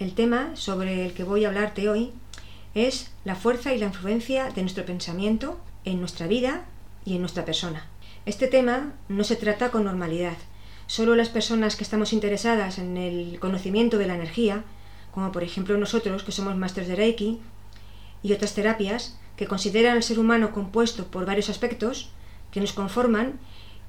El 0.00 0.14
tema 0.14 0.56
sobre 0.56 1.06
el 1.06 1.12
que 1.12 1.22
voy 1.22 1.44
a 1.44 1.48
hablarte 1.48 1.88
hoy 1.88 2.10
es 2.74 3.12
la 3.24 3.36
fuerza 3.36 3.72
y 3.72 3.78
la 3.78 3.86
influencia 3.86 4.50
de 4.50 4.62
nuestro 4.62 4.84
pensamiento 4.84 5.60
en 5.84 6.00
nuestra 6.00 6.26
vida 6.26 6.64
y 7.04 7.14
en 7.14 7.20
nuestra 7.20 7.44
persona. 7.44 7.86
Este 8.26 8.48
tema 8.48 8.92
no 9.08 9.22
se 9.22 9.36
trata 9.36 9.70
con 9.70 9.84
normalidad. 9.84 10.36
Solo 10.88 11.14
las 11.14 11.28
personas 11.28 11.76
que 11.76 11.84
estamos 11.84 12.12
interesadas 12.12 12.78
en 12.78 12.96
el 12.96 13.38
conocimiento 13.38 13.96
de 13.96 14.08
la 14.08 14.16
energía, 14.16 14.64
como 15.12 15.30
por 15.30 15.44
ejemplo 15.44 15.78
nosotros 15.78 16.24
que 16.24 16.32
somos 16.32 16.56
másteres 16.56 16.88
de 16.88 16.96
Reiki 16.96 17.38
y 18.24 18.32
otras 18.32 18.54
terapias 18.54 19.16
que 19.36 19.46
consideran 19.46 19.96
al 19.96 20.02
ser 20.02 20.18
humano 20.18 20.50
compuesto 20.50 21.06
por 21.06 21.24
varios 21.24 21.50
aspectos 21.50 22.10
que 22.50 22.60
nos 22.60 22.72
conforman 22.72 23.38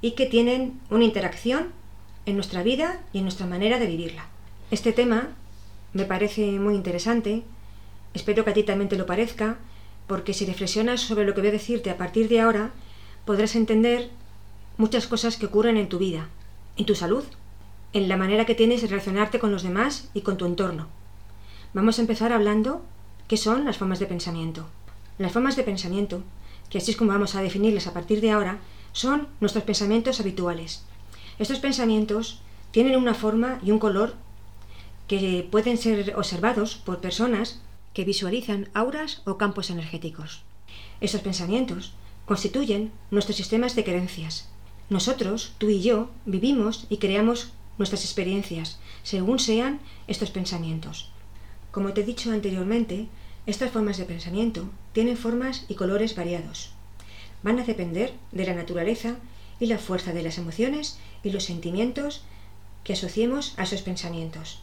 y 0.01 0.11
que 0.11 0.27
tienen 0.27 0.79
una 0.91 1.03
interacción 1.03 1.71
en 2.27 2.35
nuestra 2.35 2.61
vida 2.61 3.01
y 3.11 3.19
en 3.19 3.23
nuestra 3.23 3.47
manera 3.47 3.79
de 3.79 3.87
vivirla. 3.87 4.27
Este 4.69 4.93
tema 4.93 5.29
me 5.95 6.03
parece 6.03 6.59
muy 6.59 6.75
interesante, 6.75 7.43
espero 8.13 8.43
que 8.43 8.51
a 8.51 8.53
ti 8.53 8.63
también 8.63 8.89
te 8.89 8.97
lo 8.97 9.05
parezca, 9.05 9.55
porque 10.07 10.33
si 10.33 10.45
reflexionas 10.45 10.99
sobre 10.99 11.23
lo 11.23 11.33
que 11.33 11.39
voy 11.39 11.47
a 11.47 11.53
decirte 11.53 11.89
a 11.89 11.97
partir 11.97 12.27
de 12.27 12.41
ahora, 12.41 12.71
podrás 13.23 13.55
entender 13.55 14.09
muchas 14.75 15.07
cosas 15.07 15.37
que 15.37 15.45
ocurren 15.45 15.77
en 15.77 15.87
tu 15.87 15.97
vida, 15.97 16.27
en 16.75 16.85
tu 16.85 16.95
salud, 16.95 17.23
en 17.93 18.09
la 18.09 18.17
manera 18.17 18.45
que 18.45 18.55
tienes 18.55 18.81
de 18.81 18.87
relacionarte 18.87 19.39
con 19.39 19.53
los 19.53 19.63
demás 19.63 20.09
y 20.13 20.19
con 20.19 20.35
tu 20.35 20.45
entorno. 20.45 20.89
Vamos 21.73 21.97
a 21.97 22.01
empezar 22.01 22.33
hablando 22.33 22.81
qué 23.29 23.37
son 23.37 23.63
las 23.63 23.77
formas 23.77 23.99
de 23.99 24.07
pensamiento. 24.07 24.65
Las 25.17 25.31
formas 25.31 25.55
de 25.55 25.63
pensamiento, 25.63 26.23
que 26.69 26.79
así 26.79 26.91
es 26.91 26.97
como 26.97 27.13
vamos 27.13 27.35
a 27.35 27.41
definirlas 27.41 27.87
a 27.87 27.93
partir 27.93 28.19
de 28.19 28.31
ahora, 28.31 28.59
son 28.91 29.29
nuestros 29.39 29.63
pensamientos 29.63 30.19
habituales. 30.19 30.83
Estos 31.39 31.59
pensamientos 31.59 32.41
tienen 32.71 32.97
una 32.97 33.13
forma 33.13 33.59
y 33.63 33.71
un 33.71 33.79
color 33.79 34.24
que 35.07 35.47
pueden 35.49 35.77
ser 35.77 36.15
observados 36.15 36.75
por 36.75 36.99
personas 36.99 37.59
que 37.93 38.05
visualizan 38.05 38.69
auras 38.73 39.21
o 39.25 39.37
campos 39.37 39.69
energéticos. 39.69 40.43
Estos 41.01 41.21
pensamientos 41.21 41.93
constituyen 42.25 42.91
nuestros 43.11 43.37
sistemas 43.37 43.75
de 43.75 43.83
creencias. 43.83 44.49
Nosotros, 44.89 45.53
tú 45.57 45.69
y 45.69 45.81
yo, 45.81 46.09
vivimos 46.25 46.85
y 46.89 46.97
creamos 46.97 47.53
nuestras 47.77 48.03
experiencias 48.03 48.79
según 49.03 49.39
sean 49.39 49.79
estos 50.07 50.31
pensamientos. 50.31 51.11
Como 51.71 51.93
te 51.93 52.01
he 52.01 52.05
dicho 52.05 52.31
anteriormente, 52.31 53.07
estas 53.45 53.71
formas 53.71 53.97
de 53.97 54.05
pensamiento 54.05 54.69
tienen 54.93 55.17
formas 55.17 55.65
y 55.67 55.75
colores 55.75 56.15
variados. 56.15 56.71
Van 57.43 57.59
a 57.59 57.63
depender 57.63 58.13
de 58.31 58.45
la 58.45 58.55
naturaleza 58.55 59.17
y 59.59 59.67
la 59.67 59.77
fuerza 59.77 60.13
de 60.13 60.23
las 60.23 60.37
emociones 60.37 60.97
y 61.23 61.29
los 61.29 61.43
sentimientos 61.43 62.23
que 62.83 62.93
asociemos 62.93 63.53
a 63.57 63.63
esos 63.63 63.81
pensamientos. 63.81 64.59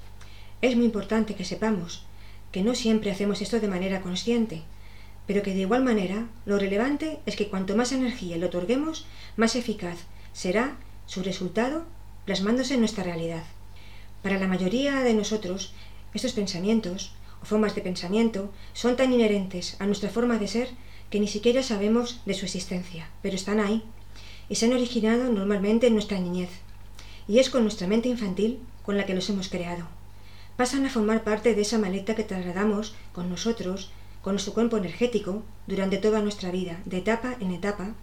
Es 0.63 0.77
muy 0.77 0.85
importante 0.85 1.35
que 1.35 1.45
sepamos 1.45 2.05
que 2.53 2.63
no 2.63 2.77
siempre 2.77 3.11
hacemos 3.11 3.43
esto 3.43 3.59
de 3.59 3.67
manera 3.67 4.01
consciente, 4.01 4.63
pero 5.27 5.43
que 5.43 5.55
de 5.55 5.63
igual 5.63 5.83
manera 5.83 6.29
lo 6.47 6.57
relevante 6.57 7.19
es 7.27 7.35
que 7.35 7.49
cuanto 7.49 7.75
más 7.75 7.91
energía 7.91 8.37
le 8.37 8.47
otorguemos, 8.47 9.05
más 9.37 9.57
eficaz 9.57 9.99
será 10.33 10.77
su 11.07 11.25
resultado 11.25 11.85
plasmándose 12.27 12.75
en 12.75 12.81
nuestra 12.81 13.03
realidad. 13.03 13.43
Para 14.23 14.39
la 14.39 14.47
mayoría 14.47 15.01
de 15.01 15.15
nosotros, 15.15 15.75
estos 16.15 16.33
pensamientos 16.33 17.13
o 17.43 17.45
formas 17.45 17.75
de 17.75 17.83
pensamiento 17.83 18.53
son 18.73 18.95
tan 18.95 19.13
inherentes 19.13 19.77
a 19.81 19.87
nuestra 19.87 20.11
forma 20.11 20.39
de 20.39 20.47
ser 20.47 20.69
que 21.11 21.19
ni 21.19 21.27
siquiera 21.27 21.65
sabemos 21.65 22.21
de 22.25 22.35
su 22.35 22.45
existencia, 22.45 23.11
pero 23.21 23.35
están 23.35 23.59
ahí 23.59 23.83
y 24.49 24.55
se 24.55 24.67
han 24.67 24.75
originado 24.75 25.25
normalmente 25.33 25.89
en 25.89 25.95
nuestra 25.95 26.21
niñez. 26.21 26.51
Y 27.27 27.41
es 27.41 27.51
con 27.51 27.65
nuestra 27.65 27.89
mente 27.89 28.09
infantil 28.09 28.61
con 28.85 28.97
la 28.97 29.07
que 29.07 29.15
los 29.15 29.29
hemos 29.29 29.49
creado 29.49 30.02
pasan 30.57 30.87
a 30.87 30.91
formar 30.91 31.25
parte 31.25 31.55
de 31.55 31.63
esa 31.63 31.79
maleta 31.79 32.15
que 32.15 32.25
trasladamos 32.25 32.95
con 33.13 33.29
nosotros, 33.29 33.91
con 34.23 34.35
nuestro 34.35 34.55
cuerpo 34.55 34.77
energético, 34.77 35.43
durante 35.67 35.99
toda 35.99 36.21
nuestra 36.21 36.51
vida, 36.51 36.81
de 36.85 36.99
etapa 36.99 37.37
en 37.41 37.53
etapa, 37.53 37.95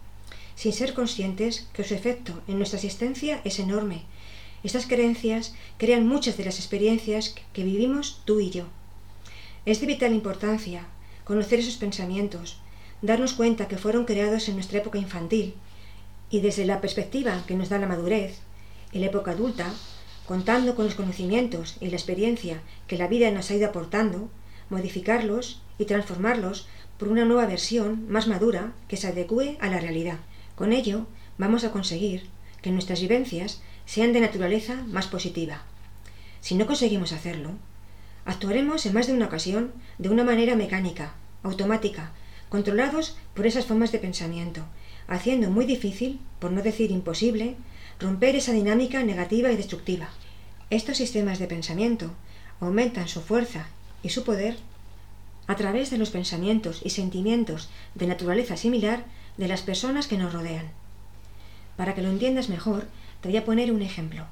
sin 0.54 0.72
ser 0.72 0.94
conscientes 0.94 1.68
que 1.72 1.84
su 1.84 1.94
efecto 1.94 2.42
en 2.46 2.58
nuestra 2.58 2.78
existencia 2.78 3.40
es 3.44 3.58
enorme. 3.58 4.04
Estas 4.62 4.86
creencias 4.86 5.54
crean 5.78 6.06
muchas 6.06 6.36
de 6.36 6.44
las 6.44 6.58
experiencias 6.58 7.34
que 7.52 7.64
vivimos 7.64 8.20
tú 8.26 8.40
y 8.40 8.50
yo. 8.50 8.64
Es 9.64 9.80
de 9.80 9.86
vital 9.86 10.12
importancia 10.12 10.86
conocer 11.24 11.60
esos 11.60 11.76
pensamientos, 11.76 12.58
darnos 13.02 13.32
cuenta 13.32 13.68
que 13.68 13.78
fueron 13.78 14.04
creados 14.04 14.48
en 14.48 14.56
nuestra 14.56 14.78
época 14.78 14.98
infantil 14.98 15.54
y 16.28 16.40
desde 16.40 16.66
la 16.66 16.80
perspectiva 16.80 17.42
que 17.46 17.54
nos 17.54 17.68
da 17.68 17.78
la 17.78 17.86
madurez, 17.86 18.40
en 18.92 19.00
la 19.00 19.06
época 19.06 19.30
adulta, 19.30 19.72
contando 20.30 20.76
con 20.76 20.84
los 20.84 20.94
conocimientos 20.94 21.76
y 21.80 21.88
la 21.88 21.96
experiencia 21.96 22.60
que 22.86 22.96
la 22.96 23.08
vida 23.08 23.32
nos 23.32 23.50
ha 23.50 23.56
ido 23.56 23.66
aportando, 23.66 24.30
modificarlos 24.68 25.60
y 25.76 25.86
transformarlos 25.86 26.68
por 26.98 27.08
una 27.08 27.24
nueva 27.24 27.46
versión 27.46 28.08
más 28.08 28.28
madura 28.28 28.72
que 28.86 28.96
se 28.96 29.08
adecue 29.08 29.58
a 29.60 29.66
la 29.66 29.80
realidad. 29.80 30.18
Con 30.54 30.72
ello, 30.72 31.08
vamos 31.36 31.64
a 31.64 31.72
conseguir 31.72 32.28
que 32.62 32.70
nuestras 32.70 33.00
vivencias 33.00 33.60
sean 33.86 34.12
de 34.12 34.20
naturaleza 34.20 34.84
más 34.86 35.08
positiva. 35.08 35.64
Si 36.40 36.54
no 36.54 36.68
conseguimos 36.68 37.10
hacerlo, 37.10 37.50
actuaremos 38.24 38.86
en 38.86 38.94
más 38.94 39.08
de 39.08 39.14
una 39.14 39.26
ocasión 39.26 39.72
de 39.98 40.10
una 40.10 40.22
manera 40.22 40.54
mecánica, 40.54 41.14
automática, 41.42 42.12
controlados 42.48 43.16
por 43.34 43.48
esas 43.48 43.66
formas 43.66 43.90
de 43.90 43.98
pensamiento, 43.98 44.62
haciendo 45.08 45.50
muy 45.50 45.66
difícil, 45.66 46.20
por 46.38 46.52
no 46.52 46.62
decir 46.62 46.92
imposible, 46.92 47.56
romper 48.00 48.34
esa 48.34 48.52
dinámica 48.52 49.02
negativa 49.02 49.52
y 49.52 49.56
destructiva. 49.56 50.08
Estos 50.70 50.96
sistemas 50.96 51.38
de 51.38 51.46
pensamiento 51.46 52.10
aumentan 52.60 53.08
su 53.08 53.20
fuerza 53.20 53.68
y 54.02 54.08
su 54.08 54.24
poder 54.24 54.56
a 55.46 55.56
través 55.56 55.90
de 55.90 55.98
los 55.98 56.10
pensamientos 56.10 56.80
y 56.82 56.90
sentimientos 56.90 57.68
de 57.94 58.06
naturaleza 58.06 58.56
similar 58.56 59.04
de 59.36 59.48
las 59.48 59.62
personas 59.62 60.06
que 60.06 60.16
nos 60.16 60.32
rodean. 60.32 60.70
Para 61.76 61.94
que 61.94 62.02
lo 62.02 62.08
entiendas 62.08 62.48
mejor, 62.48 62.86
te 63.20 63.28
voy 63.28 63.36
a 63.36 63.44
poner 63.44 63.72
un 63.72 63.82
ejemplo. 63.82 64.26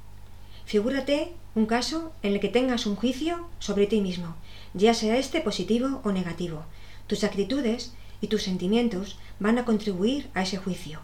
Figúrate 0.65 1.33
un 1.55 1.67
caso 1.67 2.13
en 2.23 2.35
el 2.35 2.41
que 2.41 2.49
tengas 2.49 2.87
un 2.87 2.95
juicio 2.95 3.49
sobre 3.59 3.87
ti 3.87 4.01
mismo, 4.01 4.37
ya 4.75 4.95
sea 4.95 5.17
este 5.17 5.41
positivo 5.41 6.01
o 6.05 6.13
negativo. 6.13 6.65
Tus 7.07 7.25
actitudes 7.25 7.93
y 8.21 8.29
tus 8.29 8.43
sentimientos 8.43 9.19
van 9.41 9.59
a 9.59 9.65
contribuir 9.65 10.29
a 10.35 10.43
ese 10.43 10.57
juicio. 10.57 11.01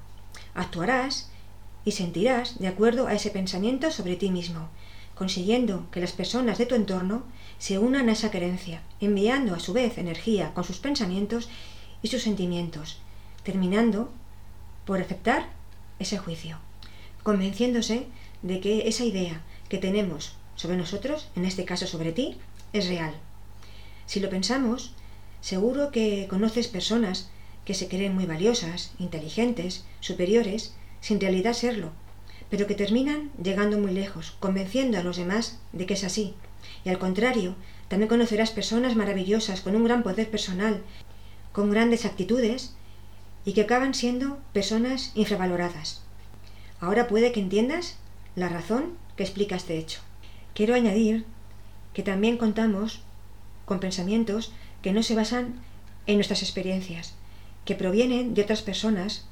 Actuarás 0.55 1.31
y 1.85 1.93
sentirás 1.93 2.59
de 2.59 2.69
acuerdo 2.69 3.07
a 3.07 3.15
ese 3.15 3.31
pensamiento 3.31 3.91
sobre 3.91 4.17
ti 4.17 4.31
mismo, 4.31 4.69
consiguiendo 5.15 5.87
que 5.91 6.01
las 6.01 6.13
personas 6.13 6.59
de 6.59 6.67
tu 6.67 6.75
entorno 6.75 7.25
se 7.59 7.79
unan 7.79 8.09
a 8.09 8.13
esa 8.13 8.31
creencia, 8.31 8.83
enviando 9.01 9.55
a 9.55 9.61
su 9.61 9.73
vez 9.73 9.99
energía 9.99 10.53
con 10.55 10.65
sus 10.65 10.79
pensamientos 10.79 11.49
y 12.03 12.09
sus 12.09 12.23
sentimientos, 12.23 12.99
terminando 13.43 14.11
por 14.85 15.01
aceptar 15.01 15.49
ese 15.99 16.19
juicio, 16.19 16.59
convenciéndose 17.23 18.07
de 18.43 18.61
que 18.61 18.89
esa 18.89 19.05
idea 19.05 19.43
que 19.69 19.79
tenemos 19.79 20.35
sobre 20.57 20.77
nosotros, 20.77 21.29
en 21.37 21.45
este 21.45 21.65
caso 21.65 21.87
sobre 21.87 22.13
ti, 22.13 22.39
es 22.73 22.89
real. 22.89 23.15
Si 24.07 24.21
lo 24.21 24.29
pensamos, 24.29 24.93
seguro 25.41 25.91
que 25.91 26.27
conoces 26.29 26.69
personas 26.69 27.31
que 27.65 27.75
se 27.75 27.89
creen 27.89 28.15
muy 28.15 28.27
valiosas, 28.27 28.93
inteligentes, 28.99 29.85
superiores, 30.01 30.75
sin 31.05 31.21
realidad 31.21 31.53
serlo, 31.53 31.93
pero 32.49 32.67
que 32.67 32.75
terminan 32.75 33.31
llegando 33.43 33.79
muy 33.79 33.93
lejos, 33.93 34.39
convenciendo 34.41 34.97
a 34.97 35.03
los 35.03 35.19
demás 35.19 35.59
de 35.75 35.85
que 35.85 35.93
es 35.93 36.03
así. 36.03 36.33
Y 36.83 36.89
al 36.89 36.99
contrario, 36.99 37.57
también 37.89 38.09
conocerás 38.09 38.53
personas 38.53 38.97
maravillosas 38.97 39.61
con 39.61 39.77
un 39.77 39.85
gran 39.85 40.03
poder 40.03 40.31
personal, 40.31 40.81
con 41.53 41.71
grandes 41.71 42.07
actitudes 42.07 42.75
y 43.45 43.53
que 43.53 43.61
acaban 43.61 43.93
siendo 43.93 44.39
personas 44.55 45.13
infravaloradas. 45.15 46.01
Ahora 46.81 47.07
puede 47.07 47.33
que 47.33 47.41
entiendas 47.41 47.99
la 48.35 48.49
razón 48.49 48.97
que 49.15 49.25
explica 49.25 49.57
este 49.57 49.77
hecho. 49.77 50.01
Quiero 50.55 50.75
añadir 50.75 51.27
que 51.93 52.03
también 52.03 52.39
contamos 52.39 53.03
con 53.67 53.79
pensamientos 53.79 54.55
que 54.81 54.95
no 54.95 55.03
se 55.03 55.15
basan 55.15 55.61
en 56.07 56.15
nuestras 56.15 56.43
experiencias, 56.43 57.13
que 57.67 57.75
provienen 57.75 58.33
de 58.33 58.41
otras 58.41 58.63
personas, 58.63 59.27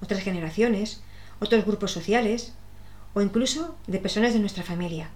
otras 0.00 0.22
generaciones, 0.22 1.02
otros 1.40 1.64
grupos 1.64 1.92
sociales 1.92 2.52
o 3.14 3.20
incluso 3.20 3.76
de 3.86 3.98
personas 3.98 4.32
de 4.32 4.40
nuestra 4.40 4.64
familia. 4.64 5.10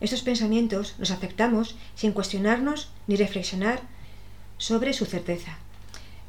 Estos 0.00 0.22
pensamientos 0.22 0.94
los 0.98 1.10
aceptamos 1.10 1.76
sin 1.94 2.12
cuestionarnos 2.12 2.90
ni 3.06 3.16
reflexionar 3.16 3.80
sobre 4.58 4.92
su 4.92 5.06
certeza. 5.06 5.58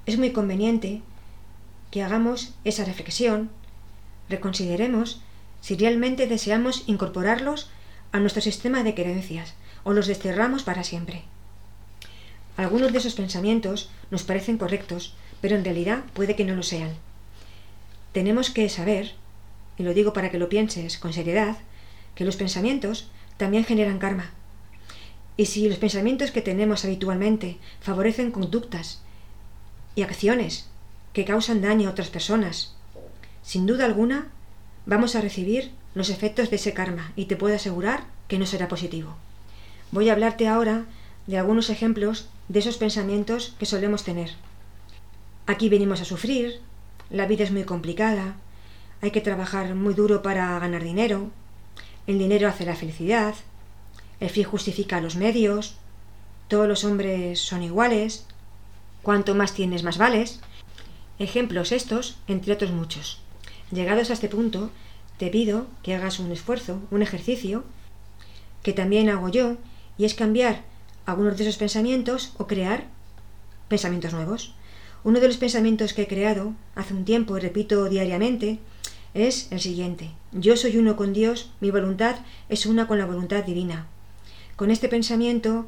Es 0.06 0.18
muy 0.18 0.32
conveniente 0.32 1.02
que 1.92 2.04
hagamos 2.04 2.54
esa 2.64 2.86
reflexión, 2.86 3.50
reconsideremos 4.30 5.22
si 5.62 5.76
realmente 5.76 6.28
deseamos 6.28 6.84
incorporarlos 6.88 7.70
a 8.12 8.20
nuestro 8.20 8.42
sistema 8.42 8.84
de 8.84 8.96
creencias 8.96 9.54
o 9.84 9.94
los 9.94 10.08
desterramos 10.08 10.64
para 10.64 10.84
siempre. 10.84 11.24
Algunos 12.56 12.92
de 12.92 12.98
esos 12.98 13.16
pensamientos 13.16 13.90
nos 14.12 14.24
parecen 14.24 14.58
correctos, 14.58 15.14
pero 15.42 15.56
en 15.56 15.64
realidad 15.64 16.04
puede 16.14 16.36
que 16.36 16.46
no 16.46 16.56
lo 16.56 16.64
sean. 16.64 16.96
Tenemos 18.14 18.50
que 18.50 18.68
saber 18.70 19.14
y 19.78 19.84
lo 19.84 19.94
digo 19.94 20.14
para 20.14 20.32
que 20.32 20.40
lo 20.40 20.50
pienses 20.50 20.98
con 20.98 21.14
seriedad, 21.14 21.58
que 22.16 22.26
los 22.26 22.36
pensamientos 22.36 23.10
también 23.38 23.64
generan 23.64 24.00
karma. 24.00 24.32
Y 25.38 25.46
si 25.46 25.70
los 25.70 25.78
pensamientos 25.78 26.32
que 26.32 26.42
tenemos 26.42 26.84
habitualmente 26.84 27.58
favorecen 27.80 28.32
conductas 28.32 29.02
y 29.96 30.02
acciones 30.02 30.68
que 31.14 31.26
causan 31.26 31.62
daño 31.62 31.88
a 31.88 31.92
otras 31.92 32.10
personas, 32.10 32.76
sin 33.44 33.68
duda 33.68 33.86
alguna 33.86 34.28
vamos 34.86 35.16
a 35.16 35.22
recibir 35.22 35.72
los 35.94 36.10
efectos 36.10 36.50
de 36.50 36.56
ese 36.56 36.74
karma 36.74 37.12
y 37.16 37.26
te 37.26 37.36
puedo 37.36 37.56
asegurar 37.56 38.06
que 38.28 38.40
no 38.40 38.46
será 38.46 38.68
positivo. 38.68 39.16
Voy 39.92 40.10
a 40.10 40.14
hablarte 40.14 40.48
ahora 40.48 40.86
de 41.28 41.38
algunos 41.38 41.70
ejemplos 41.70 42.30
de 42.48 42.60
esos 42.60 42.78
pensamientos 42.78 43.56
que 43.60 43.66
solemos 43.66 44.04
tener. 44.04 44.32
Aquí 45.46 45.70
venimos 45.70 46.02
a 46.02 46.06
sufrir, 46.06 46.62
la 47.10 47.26
vida 47.26 47.44
es 47.44 47.52
muy 47.52 47.64
complicada, 47.64 48.36
hay 49.02 49.12
que 49.12 49.22
trabajar 49.22 49.76
muy 49.76 49.94
duro 49.94 50.22
para 50.22 50.58
ganar 50.60 50.84
dinero, 50.84 51.30
el 52.08 52.18
dinero 52.18 52.48
hace 52.48 52.66
la 52.66 52.76
felicidad, 52.76 53.36
el 54.20 54.30
fin 54.30 54.46
justifica 54.46 55.02
los 55.02 55.16
medios, 55.16 55.76
todos 56.48 56.68
los 56.68 56.84
hombres 56.86 57.40
son 57.40 57.62
iguales, 57.64 58.26
cuanto 59.04 59.36
más 59.36 59.54
tienes 59.54 59.84
más 59.84 59.98
vales. 59.98 60.40
Ejemplos 61.20 61.72
estos, 61.72 62.18
entre 62.28 62.54
otros 62.54 62.72
muchos. 62.72 63.20
Llegados 63.72 64.10
a 64.10 64.14
este 64.14 64.30
punto, 64.30 64.72
te 65.18 65.30
pido 65.30 65.68
que 65.84 65.96
hagas 65.96 66.20
un 66.20 66.32
esfuerzo, 66.32 66.80
un 66.90 67.02
ejercicio, 67.02 67.64
que 68.64 68.74
también 68.74 69.10
hago 69.10 69.30
yo, 69.30 69.58
y 69.98 70.06
es 70.06 70.14
cambiar 70.14 70.64
algunos 71.06 71.38
de 71.38 71.44
esos 71.44 71.58
pensamientos 71.58 72.34
o 72.38 72.48
crear 72.48 72.86
pensamientos 73.68 74.14
nuevos. 74.14 74.56
Uno 75.04 75.20
de 75.20 75.28
los 75.28 75.38
pensamientos 75.38 75.94
que 75.94 76.04
he 76.04 76.08
creado 76.08 76.54
hace 76.76 76.94
un 76.94 77.06
tiempo 77.06 77.38
y 77.38 77.42
repito 77.42 77.90
diariamente 77.90 78.60
es 79.18 79.52
el 79.52 79.60
siguiente. 79.60 80.12
Yo 80.32 80.56
soy 80.56 80.78
uno 80.78 80.96
con 80.96 81.14
Dios, 81.14 81.52
mi 81.60 81.72
voluntad 81.72 82.18
es 82.50 82.66
una 82.66 82.88
con 82.88 83.00
la 83.00 83.06
voluntad 83.06 83.44
divina. 83.44 83.88
Con 84.56 84.72
este 84.72 84.90
pensamiento 84.90 85.66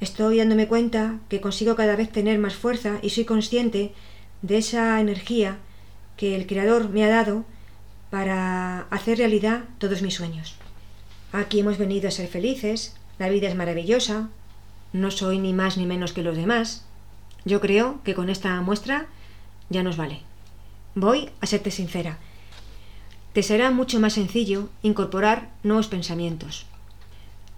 estoy 0.00 0.38
dándome 0.38 0.68
cuenta 0.68 1.18
que 1.28 1.40
consigo 1.40 1.76
cada 1.76 1.96
vez 1.96 2.10
tener 2.10 2.38
más 2.38 2.54
fuerza 2.54 2.98
y 3.02 3.10
soy 3.10 3.24
consciente 3.24 3.92
de 4.42 4.58
esa 4.58 5.00
energía 5.00 5.58
que 6.16 6.36
el 6.36 6.46
Creador 6.46 6.90
me 6.90 7.04
ha 7.04 7.08
dado 7.08 7.44
para 8.10 8.82
hacer 8.90 9.18
realidad 9.18 9.64
todos 9.78 10.02
mis 10.02 10.14
sueños. 10.14 10.56
Aquí 11.32 11.60
hemos 11.60 11.78
venido 11.78 12.08
a 12.08 12.10
ser 12.10 12.28
felices, 12.28 12.96
la 13.18 13.28
vida 13.28 13.48
es 13.48 13.54
maravillosa, 13.54 14.28
no 14.92 15.10
soy 15.10 15.38
ni 15.38 15.52
más 15.52 15.76
ni 15.76 15.86
menos 15.86 16.12
que 16.12 16.22
los 16.22 16.36
demás. 16.36 16.84
Yo 17.44 17.60
creo 17.60 18.00
que 18.04 18.14
con 18.14 18.28
esta 18.28 18.60
muestra 18.60 19.06
ya 19.68 19.82
nos 19.82 19.96
vale. 19.96 20.20
Voy 20.94 21.30
a 21.40 21.46
serte 21.46 21.70
sincera. 21.70 22.18
Te 23.32 23.44
será 23.44 23.70
mucho 23.70 24.00
más 24.00 24.14
sencillo 24.14 24.68
incorporar 24.82 25.50
nuevos 25.62 25.86
pensamientos. 25.86 26.66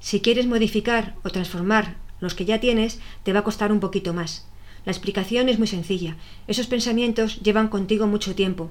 Si 0.00 0.20
quieres 0.20 0.46
modificar 0.46 1.14
o 1.24 1.30
transformar 1.30 1.96
los 2.20 2.34
que 2.34 2.44
ya 2.44 2.60
tienes, 2.60 3.00
te 3.22 3.32
va 3.32 3.40
a 3.40 3.44
costar 3.44 3.72
un 3.72 3.80
poquito 3.80 4.12
más. 4.12 4.46
La 4.84 4.92
explicación 4.92 5.48
es 5.48 5.58
muy 5.58 5.66
sencilla. 5.66 6.16
Esos 6.46 6.66
pensamientos 6.66 7.40
llevan 7.40 7.69
contigo 7.69 8.06
mucho 8.06 8.34
tiempo. 8.34 8.70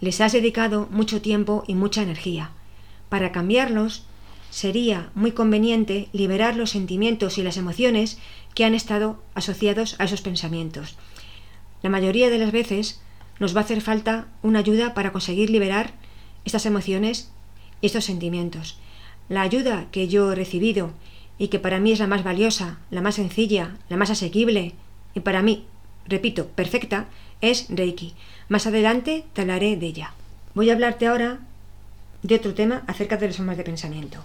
Les 0.00 0.20
has 0.20 0.32
dedicado 0.32 0.88
mucho 0.90 1.20
tiempo 1.20 1.64
y 1.66 1.74
mucha 1.74 2.02
energía. 2.02 2.50
Para 3.10 3.30
cambiarlos, 3.32 4.04
sería 4.50 5.10
muy 5.14 5.32
conveniente 5.32 6.08
liberar 6.12 6.56
los 6.56 6.70
sentimientos 6.70 7.36
y 7.36 7.42
las 7.42 7.58
emociones 7.58 8.18
que 8.54 8.64
han 8.64 8.74
estado 8.74 9.22
asociados 9.34 9.96
a 9.98 10.04
esos 10.04 10.22
pensamientos. 10.22 10.96
La 11.82 11.90
mayoría 11.90 12.30
de 12.30 12.38
las 12.38 12.52
veces 12.52 13.00
nos 13.38 13.54
va 13.54 13.60
a 13.60 13.64
hacer 13.64 13.82
falta 13.82 14.28
una 14.42 14.60
ayuda 14.60 14.94
para 14.94 15.12
conseguir 15.12 15.50
liberar 15.50 15.92
estas 16.46 16.64
emociones 16.64 17.30
estos 17.82 18.04
sentimientos. 18.04 18.78
La 19.28 19.42
ayuda 19.42 19.86
que 19.90 20.08
yo 20.08 20.32
he 20.32 20.34
recibido 20.34 20.92
y 21.38 21.48
que 21.48 21.58
para 21.58 21.80
mí 21.80 21.92
es 21.92 21.98
la 21.98 22.06
más 22.06 22.24
valiosa, 22.24 22.78
la 22.90 23.02
más 23.02 23.16
sencilla, 23.16 23.76
la 23.90 23.96
más 23.96 24.10
asequible 24.10 24.72
y 25.14 25.20
para 25.20 25.42
mí, 25.42 25.66
repito, 26.06 26.46
perfecta, 26.48 27.06
es 27.42 27.66
Reiki. 27.68 28.14
Más 28.48 28.66
adelante 28.66 29.24
te 29.34 29.42
hablaré 29.42 29.76
de 29.76 29.86
ella. 29.86 30.14
Voy 30.54 30.70
a 30.70 30.72
hablarte 30.72 31.06
ahora 31.06 31.40
de 32.22 32.34
otro 32.36 32.54
tema 32.54 32.82
acerca 32.86 33.16
de 33.16 33.26
las 33.26 33.36
formas 33.36 33.58
de 33.58 33.64
pensamiento. 33.64 34.22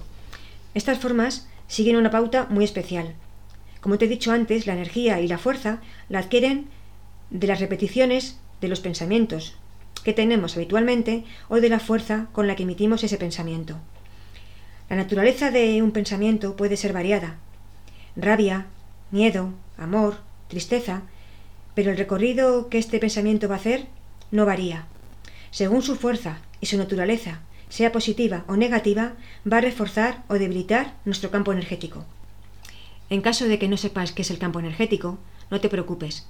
Estas 0.73 0.99
formas 0.99 1.47
siguen 1.67 1.97
una 1.97 2.11
pauta 2.11 2.47
muy 2.49 2.63
especial. 2.63 3.13
Como 3.81 3.97
te 3.97 4.05
he 4.05 4.07
dicho 4.07 4.31
antes, 4.31 4.67
la 4.67 4.73
energía 4.73 5.19
y 5.19 5.27
la 5.27 5.37
fuerza 5.37 5.81
la 6.07 6.19
adquieren 6.19 6.67
de 7.31 7.47
las 7.47 7.59
repeticiones 7.59 8.37
de 8.61 8.67
los 8.67 8.79
pensamientos 8.79 9.55
que 10.03 10.13
tenemos 10.13 10.55
habitualmente 10.55 11.23
o 11.49 11.61
de 11.61 11.69
la 11.69 11.79
fuerza 11.79 12.27
con 12.31 12.47
la 12.47 12.55
que 12.55 12.63
emitimos 12.63 13.03
ese 13.03 13.17
pensamiento. 13.17 13.77
La 14.89 14.95
naturaleza 14.95 15.51
de 15.51 15.81
un 15.81 15.91
pensamiento 15.91 16.55
puede 16.55 16.77
ser 16.77 16.93
variada. 16.93 17.37
Rabia, 18.15 18.65
miedo, 19.11 19.53
amor, 19.77 20.17
tristeza, 20.47 21.03
pero 21.75 21.91
el 21.91 21.97
recorrido 21.97 22.67
que 22.69 22.77
este 22.77 22.99
pensamiento 22.99 23.47
va 23.47 23.55
a 23.55 23.59
hacer 23.59 23.87
no 24.31 24.45
varía. 24.45 24.85
Según 25.51 25.81
su 25.81 25.95
fuerza 25.95 26.39
y 26.59 26.65
su 26.65 26.77
naturaleza, 26.77 27.41
sea 27.69 27.93
positiva 27.93 28.43
o 28.47 28.57
negativa, 28.57 29.13
va 29.49 29.57
a 29.57 29.61
reforzar 29.61 30.23
o 30.27 30.33
debilitar 30.33 30.95
nuestro 31.05 31.31
campo 31.31 31.53
energético. 31.53 32.05
En 33.09 33.21
caso 33.21 33.47
de 33.47 33.59
que 33.59 33.67
no 33.67 33.77
sepas 33.77 34.11
qué 34.11 34.23
es 34.23 34.31
el 34.31 34.39
campo 34.39 34.59
energético, 34.59 35.19
no 35.49 35.61
te 35.61 35.69
preocupes. 35.69 36.27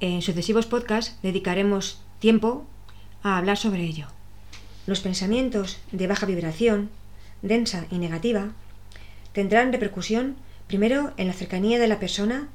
En 0.00 0.22
sucesivos 0.22 0.66
podcasts 0.66 1.18
dedicaremos 1.22 2.02
tiempo 2.20 2.66
a 3.22 3.36
hablar 3.36 3.56
sobre 3.56 3.82
ello. 3.82 4.06
Los 4.86 5.00
pensamientos 5.00 5.78
de 5.92 6.06
baja 6.06 6.26
vibración, 6.26 6.90
densa 7.42 7.86
y 7.90 7.98
negativa, 7.98 8.52
tendrán 9.32 9.72
repercusión 9.72 10.36
primero 10.66 11.12
en 11.16 11.26
la 11.26 11.32
cercanía 11.32 11.78
de 11.78 11.88
la 11.88 11.98
persona 11.98 12.48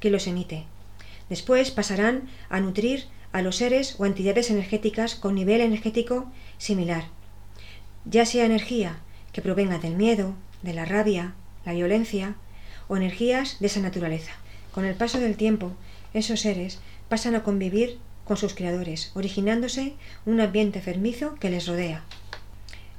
que 0.00 0.10
los 0.10 0.26
emite. 0.26 0.64
Después 1.28 1.70
pasarán 1.70 2.28
a 2.48 2.60
nutrir 2.60 3.04
a 3.32 3.42
los 3.42 3.56
seres 3.56 3.96
o 3.98 4.06
entidades 4.06 4.50
energéticas 4.50 5.14
con 5.14 5.34
nivel 5.34 5.60
energético 5.60 6.30
similar 6.56 7.04
ya 8.10 8.24
sea 8.24 8.46
energía 8.46 8.98
que 9.32 9.42
provenga 9.42 9.78
del 9.78 9.96
miedo, 9.96 10.34
de 10.62 10.72
la 10.72 10.84
rabia, 10.84 11.34
la 11.64 11.72
violencia 11.72 12.36
o 12.88 12.96
energías 12.96 13.58
de 13.60 13.66
esa 13.66 13.80
naturaleza. 13.80 14.32
Con 14.72 14.84
el 14.84 14.94
paso 14.94 15.20
del 15.20 15.36
tiempo, 15.36 15.72
esos 16.14 16.40
seres 16.40 16.80
pasan 17.08 17.34
a 17.34 17.42
convivir 17.42 17.98
con 18.28 18.36
sus 18.36 18.54
creadores, 18.54 19.10
originándose 19.14 19.94
un 20.26 20.40
ambiente 20.40 20.82
fermizo 20.82 21.34
que 21.36 21.50
les 21.50 21.66
rodea. 21.66 22.04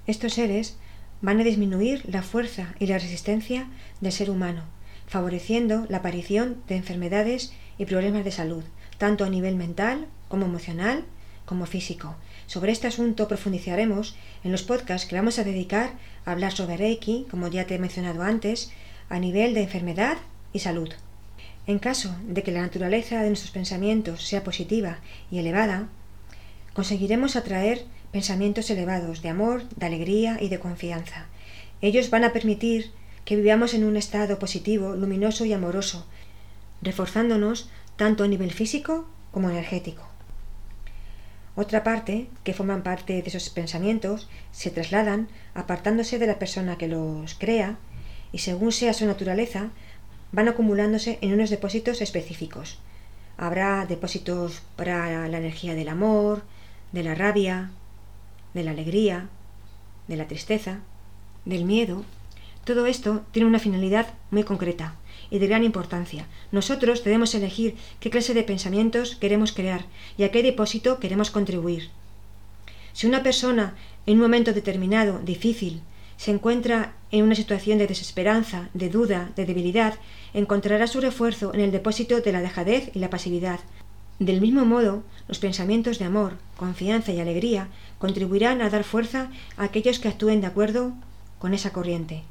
Estos 0.08 0.34
seres 0.34 0.78
van 1.22 1.40
a 1.40 1.44
disminuir 1.44 2.02
la 2.12 2.24
fuerza 2.24 2.74
y 2.80 2.88
la 2.88 2.98
resistencia 2.98 3.70
del 4.02 4.12
ser 4.12 4.32
humano, 4.32 4.64
favoreciendo 5.06 5.86
la 5.88 5.98
aparición 5.98 6.62
de 6.68 6.76
enfermedades 6.76 7.54
y 7.78 7.86
problemas 7.86 8.26
de 8.26 8.32
salud, 8.32 8.64
tanto 8.98 9.24
a 9.24 9.30
nivel 9.30 9.56
mental 9.56 10.08
como 10.28 10.46
emocional 10.46 11.06
como 11.46 11.66
físico, 11.66 12.16
sobre 12.46 12.72
este 12.72 12.88
asunto 12.88 13.28
profundizaremos 13.28 14.16
en 14.44 14.52
los 14.52 14.64
podcasts 14.64 15.08
que 15.08 15.16
vamos 15.16 15.40
a 15.40 15.44
dedicar 15.44 15.94
a 16.26 16.32
hablar 16.32 16.52
sobre 16.52 16.78
Reiki, 16.78 17.28
como 17.30 17.48
ya 17.48 17.66
te 17.66 17.76
he 17.76 17.80
mencionado 17.80 18.24
antes, 18.24 18.72
a 19.10 19.20
nivel 19.20 19.54
de 19.54 19.64
enfermedad 19.64 20.18
y 20.54 20.60
salud. 20.60 20.90
En 21.68 21.80
caso 21.80 22.16
de 22.24 22.44
que 22.44 22.52
la 22.52 22.62
naturaleza 22.62 23.22
de 23.22 23.28
nuestros 23.28 23.52
pensamientos 23.52 24.28
sea 24.28 24.44
positiva 24.44 25.00
y 25.30 25.40
elevada, 25.40 25.88
conseguiremos 26.74 27.36
atraer 27.36 27.86
pensamientos 28.12 28.70
elevados 28.70 29.22
de 29.22 29.30
amor, 29.30 29.68
de 29.70 29.86
alegría 29.86 30.38
y 30.42 30.50
de 30.50 30.60
confianza. 30.60 31.28
Ellos 31.82 32.10
van 32.10 32.24
a 32.24 32.34
permitir 32.34 32.92
que 33.26 33.36
vivamos 33.36 33.74
en 33.74 33.84
un 33.84 33.98
estado 33.98 34.40
positivo, 34.40 34.96
luminoso 34.96 35.46
y 35.46 35.54
amoroso, 35.54 36.08
reforzándonos 36.82 37.70
tanto 37.96 38.24
a 38.24 38.28
nivel 38.28 38.52
físico 38.52 39.08
como 39.32 39.50
energético. 39.50 40.08
Otra 41.56 41.84
parte, 41.84 42.28
que 42.44 42.54
forman 42.54 42.84
parte 42.84 43.22
de 43.22 43.28
esos 43.28 43.50
pensamientos, 43.50 44.30
se 44.52 44.72
trasladan 44.72 45.28
apartándose 45.54 46.18
de 46.18 46.28
la 46.28 46.40
persona 46.40 46.78
que 46.78 46.88
los 46.88 47.36
crea 47.36 47.78
y 48.32 48.40
según 48.40 48.72
sea 48.72 48.94
su 48.94 49.06
naturaleza, 49.06 49.72
van 50.32 50.48
acumulándose 50.48 51.18
en 51.22 51.34
unos 51.34 51.50
depósitos 51.50 52.02
específicos. 52.02 52.80
Habrá 53.38 53.86
depósitos 53.86 54.62
para 54.76 55.28
la 55.28 55.38
energía 55.38 55.76
del 55.76 55.90
amor, 55.90 56.44
de 56.92 57.04
la 57.04 57.16
rabia, 57.16 57.72
de 58.54 58.64
la 58.64 58.72
alegría, 58.72 59.30
de 60.08 60.18
la 60.18 60.28
tristeza, 60.28 60.80
del 61.46 61.66
miedo. 61.66 62.04
Todo 62.64 62.86
esto 62.86 63.24
tiene 63.32 63.48
una 63.48 63.60
finalidad 63.60 64.08
muy 64.32 64.44
concreta, 64.44 64.96
y 65.30 65.40
de 65.40 65.48
gran 65.48 65.64
importancia. 65.64 66.28
Nosotros 66.52 67.04
debemos 67.04 67.34
elegir 67.36 67.76
qué 68.00 68.10
clase 68.10 68.34
de 68.34 68.44
pensamientos 68.44 69.16
queremos 69.16 69.52
crear 69.52 69.86
y 70.18 70.24
a 70.24 70.32
qué 70.32 70.44
depósito 70.44 71.00
queremos 71.00 71.32
contribuir. 71.32 71.90
Si 72.94 73.08
una 73.08 73.24
persona 73.24 73.76
en 74.06 74.16
un 74.16 74.22
momento 74.22 74.54
determinado, 74.54 75.20
difícil, 75.20 75.82
se 76.20 76.32
encuentra 76.32 76.96
en 77.12 77.24
una 77.24 77.34
situación 77.34 77.78
de 77.78 77.88
desesperanza, 77.88 78.68
de 78.74 78.90
duda, 78.90 79.32
de 79.38 79.46
debilidad, 79.46 79.94
encontrará 80.34 80.86
su 80.86 81.00
refuerzo 81.00 81.54
en 81.54 81.62
el 81.62 81.72
depósito 81.72 82.20
de 82.20 82.34
la 82.34 82.42
dejadez 82.42 82.92
y 82.94 83.00
la 83.00 83.10
pasividad. 83.10 83.62
Del 84.20 84.42
mismo 84.42 84.66
modo, 84.66 85.04
los 85.30 85.40
pensamientos 85.40 85.98
de 85.98 86.04
amor, 86.04 86.34
confianza 86.58 87.14
y 87.14 87.22
alegría 87.22 87.70
contribuirán 88.00 88.62
a 88.62 88.70
dar 88.70 88.84
fuerza 88.84 89.32
a 89.56 89.64
aquellos 89.64 90.00
que 90.00 90.10
actúen 90.10 90.42
de 90.42 90.48
acuerdo 90.48 90.92
con 91.40 91.54
esa 91.54 91.72
corriente. 91.72 92.24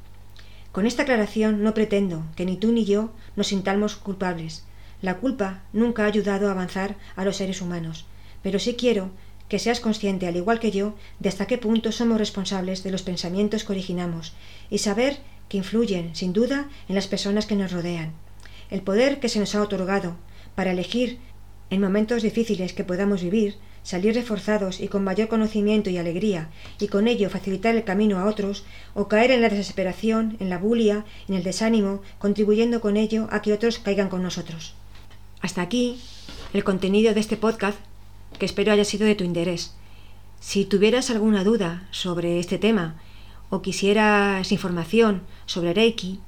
Con 0.71 0.85
esta 0.85 1.01
aclaración 1.01 1.63
no 1.63 1.73
pretendo 1.73 2.25
que 2.35 2.45
ni 2.45 2.57
tú 2.57 2.71
ni 2.71 2.85
yo 2.85 3.09
nos 3.35 3.47
sintamos 3.47 3.95
culpables. 3.95 4.65
La 5.01 5.17
culpa 5.17 5.63
nunca 5.73 6.03
ha 6.03 6.07
ayudado 6.07 6.47
a 6.47 6.51
avanzar 6.51 6.95
a 7.15 7.25
los 7.25 7.37
seres 7.37 7.59
humanos, 7.59 8.05
pero 8.43 8.59
sí 8.59 8.75
quiero 8.75 9.09
que 9.49 9.59
seas 9.59 9.79
consciente, 9.79 10.27
al 10.27 10.37
igual 10.37 10.59
que 10.59 10.71
yo, 10.71 10.93
de 11.19 11.27
hasta 11.27 11.47
qué 11.47 11.57
punto 11.57 11.91
somos 11.91 12.19
responsables 12.19 12.83
de 12.83 12.91
los 12.91 13.01
pensamientos 13.01 13.63
que 13.63 13.73
originamos 13.73 14.33
y 14.69 14.77
saber 14.77 15.17
que 15.49 15.57
influyen, 15.57 16.15
sin 16.15 16.31
duda, 16.31 16.69
en 16.87 16.95
las 16.95 17.07
personas 17.07 17.45
que 17.47 17.55
nos 17.55 17.71
rodean. 17.71 18.13
El 18.69 18.81
poder 18.81 19.19
que 19.19 19.29
se 19.29 19.39
nos 19.39 19.55
ha 19.55 19.61
otorgado 19.61 20.15
para 20.55 20.71
elegir 20.71 21.17
en 21.71 21.81
momentos 21.81 22.21
difíciles 22.23 22.73
que 22.73 22.83
podamos 22.83 23.21
vivir, 23.23 23.57
salir 23.83 24.13
reforzados 24.13 24.79
y 24.79 24.87
con 24.87 25.03
mayor 25.03 25.27
conocimiento 25.27 25.89
y 25.89 25.97
alegría, 25.97 26.49
y 26.79 26.87
con 26.87 27.07
ello 27.07 27.29
facilitar 27.29 27.75
el 27.75 27.83
camino 27.83 28.19
a 28.19 28.25
otros, 28.25 28.65
o 28.93 29.07
caer 29.07 29.31
en 29.31 29.41
la 29.41 29.49
desesperación, 29.49 30.37
en 30.39 30.49
la 30.49 30.57
bulia, 30.57 31.05
en 31.27 31.35
el 31.35 31.43
desánimo, 31.43 32.01
contribuyendo 32.19 32.81
con 32.81 32.97
ello 32.97 33.27
a 33.31 33.41
que 33.41 33.53
otros 33.53 33.79
caigan 33.79 34.09
con 34.09 34.21
nosotros. 34.21 34.75
Hasta 35.41 35.61
aquí 35.61 35.99
el 36.53 36.63
contenido 36.63 37.13
de 37.13 37.19
este 37.19 37.37
podcast, 37.37 37.79
que 38.37 38.45
espero 38.45 38.71
haya 38.71 38.85
sido 38.85 39.07
de 39.07 39.15
tu 39.15 39.23
interés. 39.23 39.73
Si 40.39 40.65
tuvieras 40.65 41.09
alguna 41.09 41.43
duda 41.43 41.87
sobre 41.91 42.39
este 42.39 42.57
tema 42.57 42.95
o 43.49 43.61
quisieras 43.61 44.51
información 44.51 45.21
sobre 45.45 45.73
Reiki, 45.73 46.19